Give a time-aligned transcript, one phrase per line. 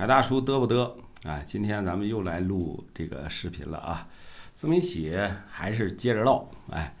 [0.00, 0.90] 海大叔嘚不嘚？
[1.24, 4.08] 哎，今天咱们又来录这个视频了啊！
[4.54, 5.14] 自媒体
[5.46, 6.96] 还是接着唠，哎，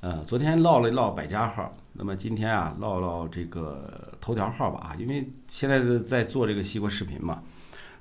[0.00, 7.40] 呃，昨天唠了唠百家号，那么今天啊，唠唠这个头条号吧啊，因为现在在做这个西瓜视频嘛，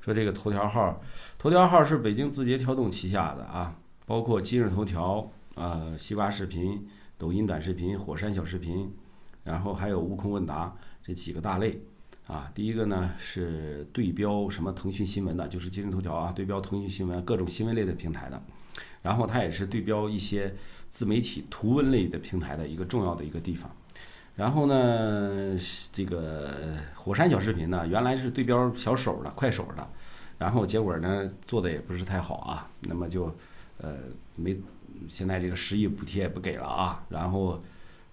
[0.01, 0.99] 说这个头条号，
[1.37, 3.75] 头条号是北京字节跳动旗下的啊，
[4.07, 6.87] 包括今日头条、呃西瓜视频、
[7.19, 8.91] 抖音短视频、火山小视频，
[9.43, 11.79] 然后还有悟空问答这几个大类。
[12.29, 18.39] 啊，第一个呢是对标什么腾讯新闻的，就是今日头条啊，对标腾讯新闻各种新闻类的平台的，
[19.01, 20.53] 然后它也是对标一些
[20.89, 23.75] 自媒体图文类的平台的一个重要的一个地方。
[24.35, 25.57] 然后呢，
[25.91, 29.89] 这个火山小视频呢，原来是对标小手的、快手的，
[30.37, 33.35] 然后结果呢做的也不是太好啊，那么就
[33.79, 33.95] 呃
[34.35, 34.55] 没，
[35.07, 37.59] 现在这个十亿补贴也不给了啊，然后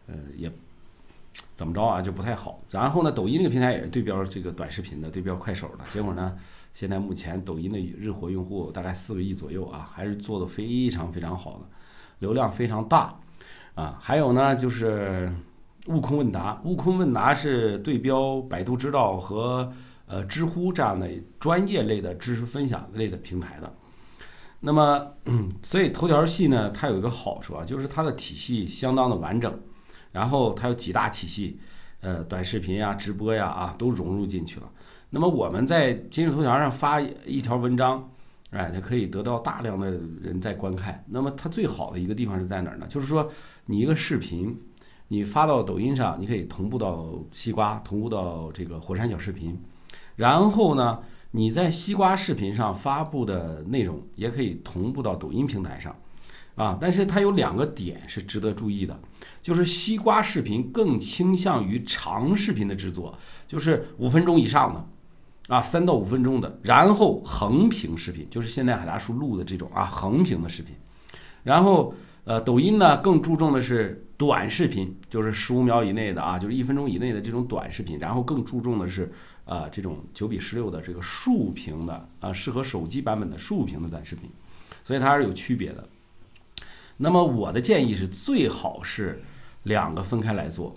[0.06, 0.50] 呃也。
[1.54, 2.60] 怎么着啊，就不太好。
[2.70, 5.84] 然后呢，抖音这个平台也是对标这个短视频的，对标快手的。
[5.90, 6.36] 结果呢，
[6.74, 11.66] 现在目前抖音的日活用户大概四个亿左右啊，还是做的非常非常好的，
[12.18, 13.18] 流量非常大
[13.74, 13.98] 啊。
[14.00, 15.32] 还有呢，就是
[15.86, 19.72] 悟空问答，悟空问答是对标百度知道和
[20.06, 21.08] 呃知乎这样的
[21.40, 23.72] 专业类的知识分享类的平台的。
[24.60, 25.06] 那么，
[25.62, 29.58] 所以头条系呢，它有一个好处啊，就是它的体系相当的完整。
[30.16, 31.58] 然后它有几大体系，
[32.00, 34.66] 呃，短视频呀、直播呀啊，都融入进去了。
[35.10, 38.10] 那么我们在今日头条上发一条文章，
[38.48, 39.90] 哎，就可以得到大量的
[40.22, 41.04] 人在观看。
[41.08, 42.86] 那么它最好的一个地方是在哪儿呢？
[42.88, 43.30] 就是说，
[43.66, 44.58] 你一个视频，
[45.08, 49.60] 你发到抖音上，你可以同步到西瓜，同步到这个火山小视频。
[50.16, 51.00] 然后呢，
[51.32, 55.94] 你在西瓜视频上发布的内容，也可以同步到抖音平台上。
[56.56, 58.98] 啊，但是它有两个点是值得注意的，
[59.42, 70.74] 就是西瓜视频更倾向于长视频的制作，就是五分钟以上的，啊，三到五分钟的，然后横屏视频，就是现在海大叔录的这种啊横屏的视频，
[71.44, 79.12] 然后呃，抖音呢更注重的是短视频，就是十五秒以内的啊，就是一分钟以内的这种短视频，然后更注重的是
[79.44, 84.30] 啊这种九比十六的这个竖屏的啊，适合手机版本的竖屏的短视频，
[84.82, 85.86] 所以它是有区别的。
[86.98, 89.22] 那么我的建议是最好是
[89.64, 90.74] 两个分开来做，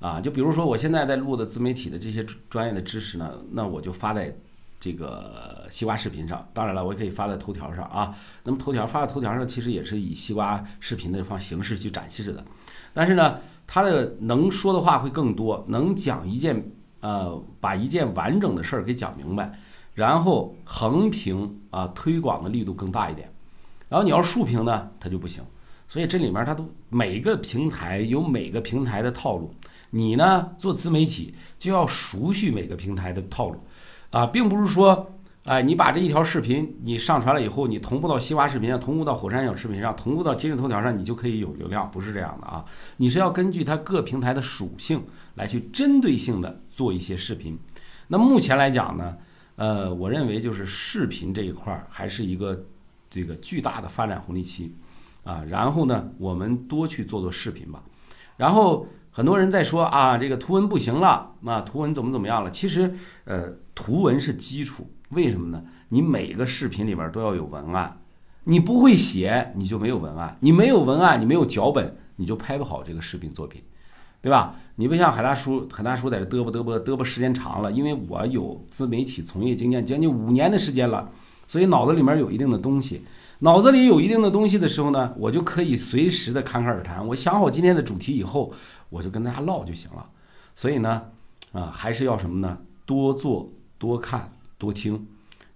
[0.00, 4.34] 啊，就比如说我现在在录的自媒体的这些专业的知识呢，那我就发在
[4.80, 6.48] 这个西瓜视频上。
[6.52, 8.14] 当然了，我也可以发在头条上啊。
[8.44, 12.44] 那么头条发在头条上，其实也是以西瓜视频的方形式去展示的。
[12.92, 16.64] 但是呢，它的能说的话会更多，能讲一件
[17.00, 19.52] 呃，把一件完整的事儿给讲明白，
[19.94, 23.32] 然后横屏啊推广的力度更大一点。
[23.88, 25.44] 然后你要竖屏呢，它就不行。
[25.90, 29.52] 所以这里面它都每个平台有每个平台的套路，
[29.90, 33.58] 你呢做自媒体就要熟悉每个平台的套路，
[34.10, 35.10] 啊，并不是说，
[35.42, 42.64] 哎，你把这一条视频你上传了以后，你同步到西瓜视频上，同步到火山小视频上，同步到今日头条上，你就可以有流量，不是这样的啊，
[42.96, 45.02] 你是要根据它各平台的属性
[45.34, 47.58] 来去针对性的做一些视频。
[48.06, 49.16] 那目前来讲呢，
[49.56, 52.64] 呃，我认为就是视频这一块儿还是一个
[53.10, 54.72] 这个巨大的发展红利期。
[55.24, 57.82] 啊，然后呢，我们多去做做视频吧。
[58.36, 62.50] 然后很多人在说啊，这个图文不行了，那图文怎么怎么样了？
[62.50, 62.94] 其实，
[63.24, 65.62] 呃，图文是基础，为什么呢？
[65.88, 67.98] 你每个视频里边都要有文案，
[68.44, 73.62] 你不会写，你就没有文案；你没有文案，你没有脚本，你就拍不好这个视频作品，
[74.22, 74.54] 对吧？
[74.76, 81.10] 你不像海大叔，海大叔在这嘚啵嘚啵嘚啵时间长了，因为我有自媒体从业经验将近五年的时间了，
[81.50, 83.02] 所以脑子里面有一定的东西。
[83.40, 87.04] 脑子里有一定的东西的时候呢，我就可以随时的侃侃而谈。
[87.08, 88.52] 我想好今天的主题以后，
[88.88, 90.08] 我就跟大家唠就行了。
[90.54, 91.02] 所以呢，
[91.50, 92.56] 啊，还是要什么呢？
[92.86, 95.04] 多做、多看、多听，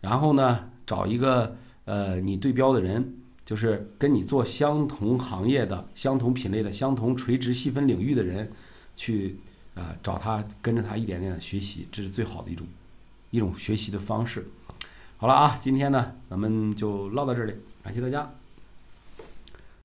[0.00, 8.50] 然后呢，找一个呃你对标的人，就是跟你做相同行业的、相同品类的、相同垂直细分领域的人，
[8.96, 9.36] 去
[9.74, 12.66] 啊找他，跟着他一点点的学习，这是最好的一种
[13.30, 14.44] 一种学习的方式。
[15.16, 17.54] 好了啊，今天呢，咱们就唠到这里。
[17.82, 18.28] 感谢大家。